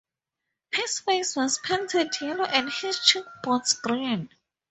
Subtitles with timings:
[0.73, 4.29] His face was painted yellow and his cheekbones green.